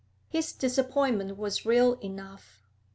[0.29, 2.63] His disappointment was real enough.